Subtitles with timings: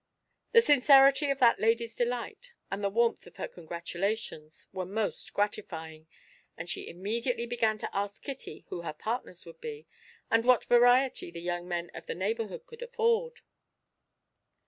[0.53, 6.07] The sincerity of that lady's delight, and the warmth of her congratulations, were most gratifying,
[6.57, 9.85] and she immediately began to ask Kitty who her partners would be,
[10.31, 13.41] and what variety the young men of the neighbourhood could afford.